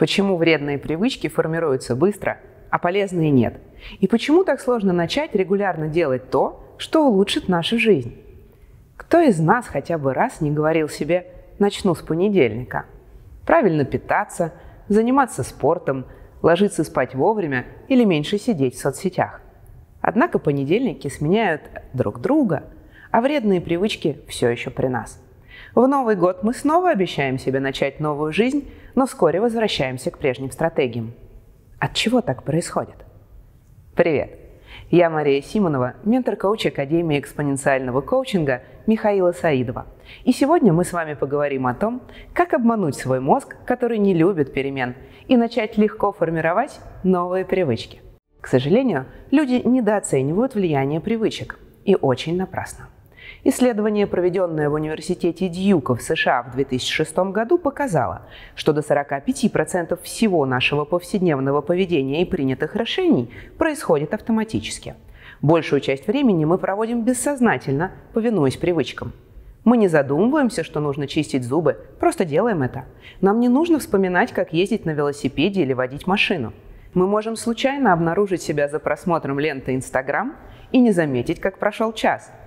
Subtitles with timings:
[0.00, 2.38] Почему вредные привычки формируются быстро,
[2.70, 3.60] а полезные нет?
[3.98, 8.16] И почему так сложно начать регулярно делать то, что улучшит нашу жизнь?
[8.96, 11.26] Кто из нас хотя бы раз не говорил себе
[11.58, 12.86] «начну с понедельника»?
[13.44, 14.54] Правильно питаться,
[14.88, 16.06] заниматься спортом,
[16.40, 19.42] ложиться спать вовремя или меньше сидеть в соцсетях.
[20.00, 21.60] Однако понедельники сменяют
[21.92, 22.62] друг друга,
[23.10, 25.22] а вредные привычки все еще при нас.
[25.74, 30.50] В Новый год мы снова обещаем себе начать новую жизнь, но вскоре возвращаемся к прежним
[30.50, 31.12] стратегиям.
[31.78, 32.96] От чего так происходит?
[33.94, 34.38] Привет!
[34.90, 39.86] Я Мария Симонова, ментор-коуч Академии экспоненциального коучинга Михаила Саидова.
[40.24, 44.52] И сегодня мы с вами поговорим о том, как обмануть свой мозг, который не любит
[44.52, 44.94] перемен,
[45.28, 48.00] и начать легко формировать новые привычки.
[48.40, 51.58] К сожалению, люди недооценивают влияние привычек.
[51.84, 52.88] И очень напрасно.
[53.42, 60.44] Исследование, проведенное в университете Дьюка в США в 2006 году, показало, что до 45% всего
[60.44, 64.94] нашего повседневного поведения и принятых решений происходит автоматически.
[65.40, 69.12] Большую часть времени мы проводим бессознательно, повинуясь привычкам.
[69.64, 72.84] Мы не задумываемся, что нужно чистить зубы, просто делаем это.
[73.22, 76.52] Нам не нужно вспоминать, как ездить на велосипеде или водить машину.
[76.92, 80.34] Мы можем случайно обнаружить себя за просмотром ленты Instagram
[80.72, 82.30] и не заметить, как прошел час–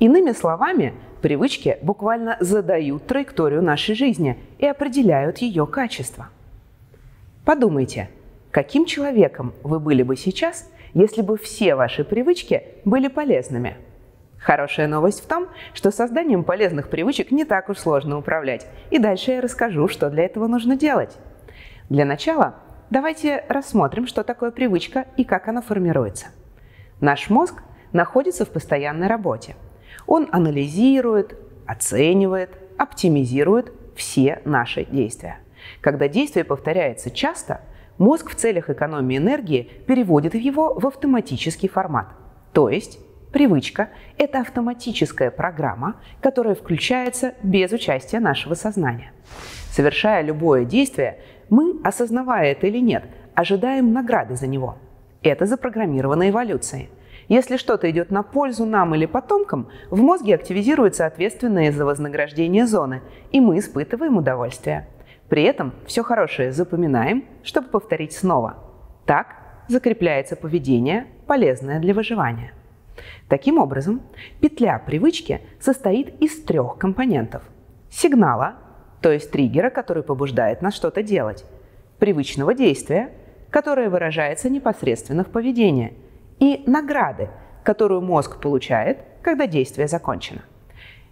[0.00, 6.28] Иными словами, привычки буквально задают траекторию нашей жизни и определяют ее качество.
[7.44, 8.08] Подумайте,
[8.50, 13.76] каким человеком вы были бы сейчас, если бы все ваши привычки были полезными?
[14.38, 18.66] Хорошая новость в том, что созданием полезных привычек не так уж сложно управлять.
[18.88, 21.18] И дальше я расскажу, что для этого нужно делать.
[21.90, 22.54] Для начала
[22.88, 26.28] давайте рассмотрим, что такое привычка и как она формируется.
[27.02, 29.56] Наш мозг находится в постоянной работе–
[30.06, 35.38] он анализирует, оценивает, оптимизирует все наши действия.
[35.80, 37.60] Когда действие повторяется часто,
[37.98, 42.08] мозг в целях экономии энергии переводит его в автоматический формат.
[42.52, 42.98] То есть
[43.32, 49.12] привычка– это автоматическая программа, которая включается без участия нашего сознания.
[49.70, 54.78] Совершая любое действие, мы, осознавая это или нет, ожидаем награды за него.
[55.22, 56.88] Это запрограммировано эволюцией–
[57.30, 63.02] если что-то идет на пользу нам или потомкам, в мозге активизируются ответственные за вознаграждение зоны,
[63.30, 64.88] и мы испытываем удовольствие.
[65.28, 68.58] При этом все хорошее запоминаем, чтобы повторить снова.
[69.06, 69.36] Так
[69.68, 72.52] закрепляется поведение, полезное для выживания.
[73.28, 74.02] Таким образом,
[74.40, 77.44] петля привычки состоит из трех компонентов.
[77.92, 78.56] Сигнала,
[79.00, 81.44] то есть триггера, который побуждает нас что-то делать.
[82.00, 83.12] Привычного действия,
[83.50, 85.94] которое выражается непосредственно в поведении–
[86.40, 87.28] и награды,
[87.62, 90.42] которую мозг получает, когда действие закончено.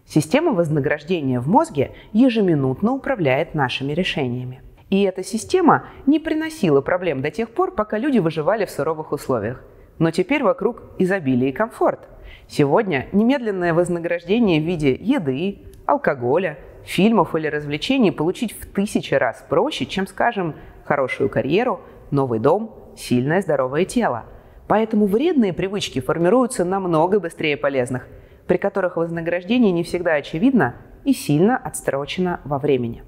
[0.06, 4.62] Система вознаграждения в мозге ежеминутно управляет нашими решениями.
[4.88, 9.62] И эта система не приносила проблем до тех пор, пока люди выживали в суровых условиях.
[9.98, 12.08] Но теперь вокруг изобилие и комфорт.
[12.46, 19.84] Сегодня немедленное вознаграждение в виде еды, алкоголя, фильмов или развлечений получить в тысячи раз проще,
[19.84, 20.54] чем, скажем,
[20.86, 24.24] хорошую карьеру, новый дом, сильное здоровое тело–
[24.68, 28.06] Поэтому вредные привычки формируются намного быстрее полезных,
[28.46, 33.02] при которых вознаграждение не всегда очевидно и сильно отстрочено во времени.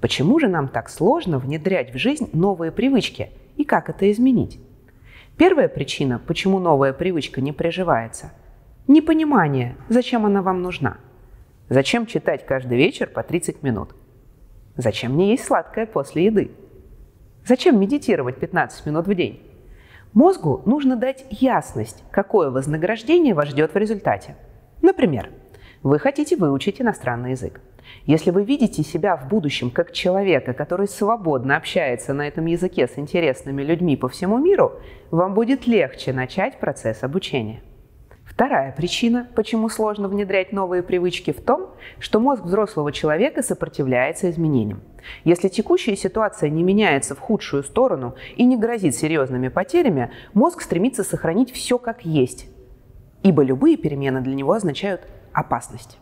[0.00, 4.60] Почему же нам так сложно внедрять в жизнь новые привычки и как это изменить?
[5.36, 8.32] Первая причина, почему новая привычка не приживается–
[8.86, 10.98] непонимание, зачем она вам нужна.
[11.68, 13.94] Зачем читать каждый вечер по 30 минут?
[14.76, 16.50] Зачем мне есть сладкое после еды?
[17.44, 19.42] Зачем медитировать 15 минут в день?
[20.16, 24.34] Мозгу нужно дать ясность, какое вознаграждение вас ждет в результате.
[24.80, 25.28] Например,
[25.82, 27.60] вы хотите выучить иностранный язык.
[28.06, 32.98] Если вы видите себя в будущем как человека, который свободно общается на этом языке с
[32.98, 37.60] интересными людьми по всему миру, вам будет легче начать процесс обучения.
[38.26, 41.70] Вторая причина, почему сложно внедрять новые привычки, в том,
[42.00, 44.82] что мозг взрослого человека сопротивляется изменениям.
[45.24, 51.04] Если текущая ситуация не меняется в худшую сторону и не грозит серьезными потерями, мозг стремится
[51.04, 52.48] сохранить все как есть,
[53.22, 55.02] ибо любые перемены для него означают
[55.32, 55.96] опасность.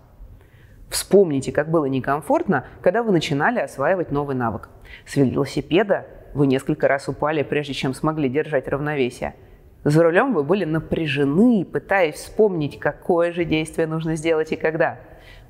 [0.88, 4.70] Вспомните, как было некомфортно, когда вы начинали осваивать новый навык.
[5.06, 9.34] С велосипеда вы несколько раз упали, прежде чем смогли держать равновесие–
[9.84, 14.98] за рулем вы были напряжены, пытаясь вспомнить, какое же действие нужно сделать и когда.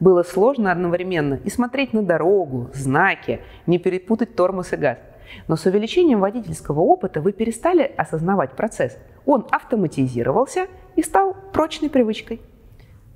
[0.00, 4.98] Было сложно одновременно и смотреть на дорогу, знаки, не перепутать тормоз и газ.
[5.46, 8.98] Но с увеличением водительского опыта вы перестали осознавать процесс.
[9.24, 10.66] Он автоматизировался
[10.96, 12.40] и стал прочной привычкой.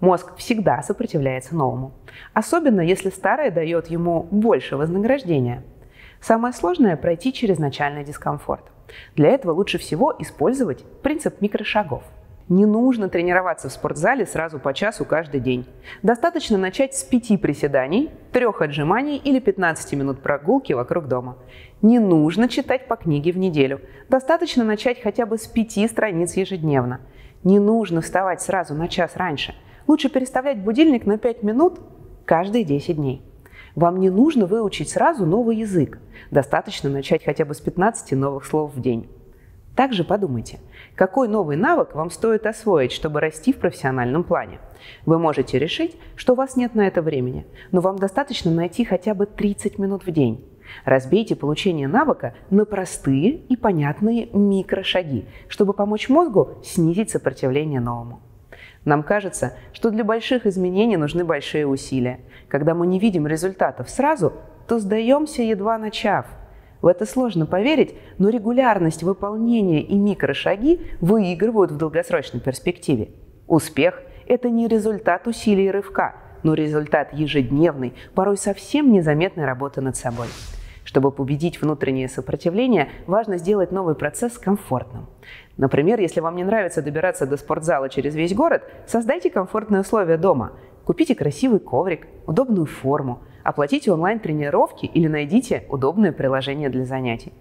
[0.00, 1.92] Мозг всегда сопротивляется новому.
[2.32, 5.64] Особенно, если старое дает ему больше вознаграждения.
[6.20, 8.64] Самое сложное– пройти через начальный дискомфорт.
[9.16, 12.02] Для этого лучше всего использовать принцип микрошагов–
[12.48, 15.66] не нужно тренироваться в спортзале сразу по часу каждый день.
[16.02, 21.36] Достаточно начать с 5 приседаний, 3 отжиманий или 15 минут прогулки вокруг дома.
[21.82, 23.82] Не нужно читать по книге в неделю.
[24.08, 27.00] Достаточно начать хотя бы с 5 страниц ежедневно.
[27.44, 29.54] Не нужно вставать сразу на час раньше.
[29.86, 31.80] Лучше переставлять будильник на 5 минут
[32.24, 33.27] каждые 10 дней.
[33.78, 36.00] Вам не нужно выучить сразу новый язык.
[36.32, 39.08] Достаточно начать хотя бы с 15 новых слов в день.
[39.76, 40.58] Также подумайте,
[40.96, 44.58] какой новый навык вам стоит освоить, чтобы расти в профессиональном плане.
[45.06, 49.14] Вы можете решить, что у вас нет на это времени, но вам достаточно найти хотя
[49.14, 50.44] бы 30 минут в день.
[50.84, 58.22] Разбейте получение навыка на простые и понятные микрошаги, чтобы помочь мозгу снизить сопротивление новому.
[58.88, 62.20] Нам кажется, что для больших изменений нужны большие усилия.
[62.48, 64.32] Когда мы не видим результатов сразу,
[64.66, 66.24] то сдаемся, едва начав–
[66.80, 73.10] в это сложно поверить, но регулярность выполнения и микрошаги выигрывают в долгосрочной перспективе.
[73.46, 76.14] Успех– это не результат усилий рывка,
[76.44, 80.28] но результат ежедневной, порой совсем незаметной работы над собой.
[80.84, 85.08] Чтобы победить внутреннее сопротивление, важно сделать новый процесс комфортным.
[85.58, 90.52] Например, если вам не нравится добираться до спортзала через весь город, создайте комфортные условия дома.
[90.84, 97.32] Купите красивый коврик, удобную форму, Оплатите онлайн-тренировки или найдите удобное приложение для занятий.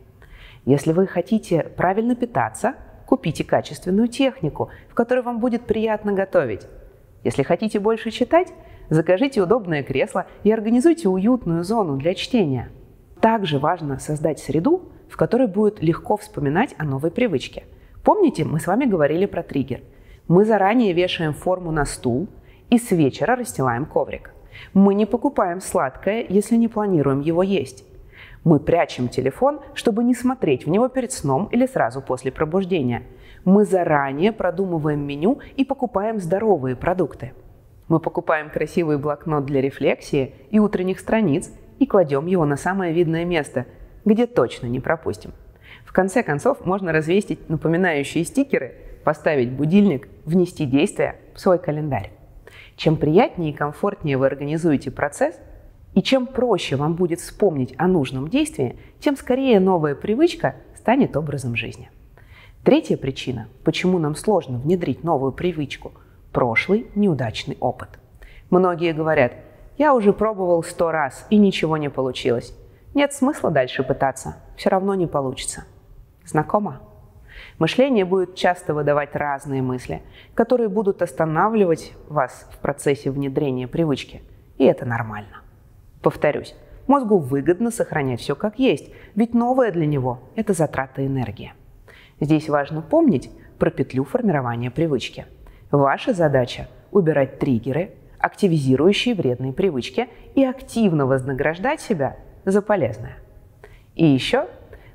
[0.64, 2.76] Если вы хотите правильно питаться,
[3.06, 6.62] купите качественную технику, в которой вам будет приятно готовить.
[7.26, 8.54] Если хотите больше читать,
[8.90, 12.70] закажите удобное кресло и организуйте уютную зону для чтения.
[13.20, 17.66] Также важно создать среду, в которой будет легко вспоминать о новой привычке.
[18.08, 19.82] Помните, мы с вами говорили про триггер.
[20.30, 22.30] Мы заранее вешаем форму на стул
[22.70, 24.34] и с вечера расстилаем коврик.
[24.74, 27.84] Мы не покупаем сладкое, если не планируем его есть.
[28.46, 33.04] Мы прячем телефон, чтобы не смотреть в него перед сном или сразу после пробуждения.
[33.44, 37.34] Мы заранее продумываем меню и покупаем здоровые продукты.
[37.90, 43.26] Мы покупаем красивый блокнот для рефлексии и утренних страниц и кладем его на самое видное
[43.26, 43.66] место,
[44.06, 45.34] где точно не пропустим.
[45.98, 52.12] Конце концов, можно развесить напоминающие стикеры, поставить будильник, внести действия в свой календарь.
[52.76, 55.40] Чем приятнее и комфортнее вы организуете процесс,
[55.96, 61.56] и чем проще вам будет вспомнить о нужном действии, тем скорее новая привычка станет образом
[61.56, 61.90] жизни.
[62.64, 65.94] Третья причина, почему нам сложно внедрить новую привычку–
[66.32, 67.90] прошлый неудачный опыт.
[68.52, 69.32] Многие говорят,
[69.80, 72.56] я уже пробовал сто раз и ничего не получилось.
[72.94, 75.66] Нет смысла дальше пытаться, все равно не получится.
[76.28, 76.82] Знакомо?
[77.58, 80.02] Мышление будет часто выдавать разные мысли,
[80.36, 84.22] которые будут останавливать вас в процессе внедрения привычки.
[84.58, 85.42] И это нормально.
[86.02, 91.54] Повторюсь, мозгу выгодно сохранять все как есть, ведь новое для него– это затрата энергии.
[92.20, 95.26] Здесь важно помнить про петлю формирования привычки.
[95.72, 103.18] Ваша задача– убирать триггеры, активизирующие вредные привычки и активно вознаграждать себя за полезное.
[103.96, 104.48] И еще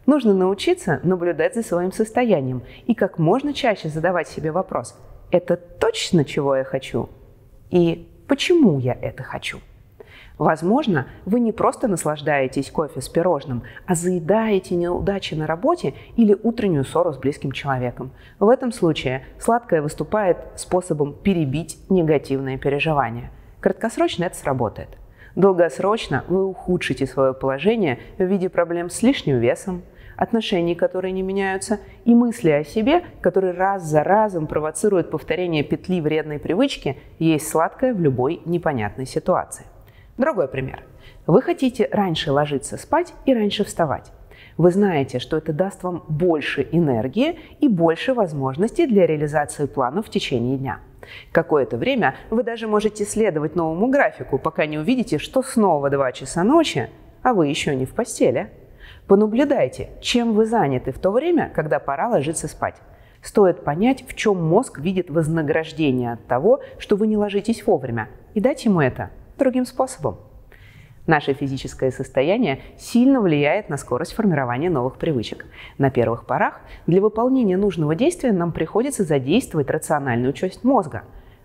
[0.07, 4.99] Нужно научиться наблюдать за своим состоянием и как можно чаще задавать себе вопрос
[5.31, 7.09] «Это точно чего я хочу?»
[7.71, 9.59] и «Почему я это хочу?»
[10.39, 16.85] Возможно, вы не просто наслаждаетесь кофе с пирожным, а заедаете неудачи на работе или утреннюю
[16.85, 18.11] ссору с близким человеком.
[18.41, 23.31] В этом случае сладкое выступает способом перебить негативные переживания.
[23.61, 24.89] Краткосрочно это сработает.
[25.37, 29.82] Долгосрочно вы ухудшите свое положение в виде проблем с лишним весом,
[30.17, 36.01] отношений, которые не меняются, и мысли о себе, которые раз за разом провоцируют повторение петли
[36.01, 39.65] вредной привычки, есть сладкое в любой непонятной ситуации.
[40.19, 40.85] Другой пример.
[41.27, 44.13] Вы хотите раньше ложиться спать и раньше вставать.
[44.57, 50.11] Вы знаете, что это даст вам больше энергии и больше возможностей для реализации плана в
[50.11, 50.81] течение дня.
[51.33, 56.45] Какое-то время вы даже можете следовать новому графику, пока не увидите, что снова 2 часа
[56.45, 56.91] ночи,
[57.23, 58.51] а вы еще не в постели.
[59.06, 62.77] Понаблюдайте, чем вы заняты в то время, когда пора ложиться спать.
[63.21, 68.41] Стоит понять, в чем мозг видит вознаграждение от того, что вы не ложитесь вовремя, и
[68.41, 70.19] дать ему это другим способом.
[71.06, 75.47] Наше физическое состояние сильно влияет на скорость формирования новых привычек.
[75.79, 81.03] На первых порах для выполнения нужного действия нам приходится задействовать рациональную часть мозга,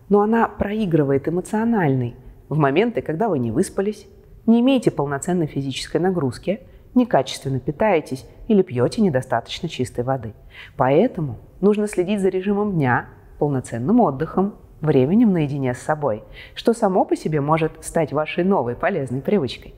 [0.09, 2.15] но она проигрывает эмоциональной
[2.49, 4.07] в моменты, когда вы не выспались,
[4.45, 6.61] не имеете полноценной физической нагрузки–
[6.97, 10.33] некачественно питаетесь или пьете недостаточно чистой воды.
[10.75, 13.07] Поэтому нужно следить за режимом дня,
[13.39, 16.23] полноценным отдыхом, временем наедине с собой,
[16.55, 19.73] что само по себе может стать вашей новой полезной привычкой.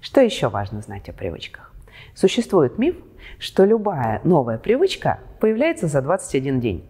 [0.00, 1.72] Что еще важно знать о привычках?
[2.14, 2.96] Существует миф,
[3.38, 6.84] что любая новая привычка появляется за 21 день.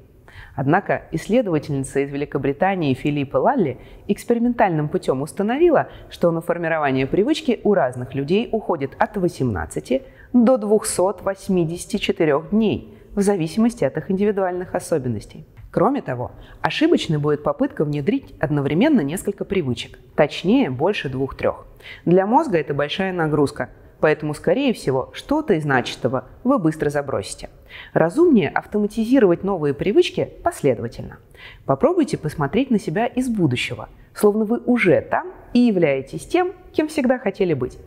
[0.55, 8.15] Однако исследовательница из Великобритании Филиппа Лалли экспериментальным путем установила, что на формирование привычки у разных
[8.15, 15.47] людей уходит от 18 до 284 дней, в зависимости от их индивидуальных особенностей.
[15.71, 16.31] Кроме того,
[16.61, 21.67] ошибочной будет попытка внедрить одновременно несколько привычек, точнее больше двух-трех.
[22.05, 23.71] Для мозга это большая нагрузка,
[24.01, 27.51] поэтому, скорее всего, что-то из начатого вы быстро забросите.
[27.93, 31.19] Разумнее автоматизировать новые привычки последовательно.
[31.65, 37.19] Попробуйте посмотреть на себя из будущего, словно вы уже там и являетесь тем, кем всегда
[37.19, 37.79] хотели быть.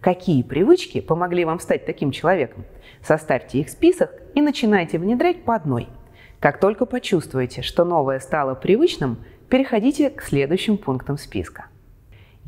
[0.00, 2.64] Какие привычки помогли вам стать таким человеком?
[3.02, 5.88] Составьте их список и начинайте внедрять по одной.
[6.40, 9.18] Как только почувствуете, что новое стало привычным,
[9.48, 11.66] переходите к следующим пунктам списка.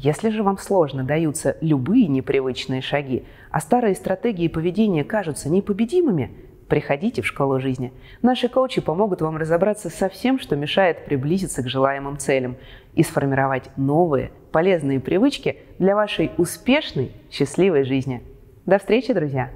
[0.01, 6.31] Если же вам сложно даются любые непривычные шаги, а старые стратегии поведения кажутся непобедимыми,
[6.69, 7.93] приходите в школу жизни.
[8.23, 12.57] Наши коучи помогут вам разобраться со всем, что мешает приблизиться к желаемым целям
[12.95, 18.23] и сформировать новые, полезные привычки для вашей успешной, счастливой жизни.
[18.67, 19.51] До встречи, друзья!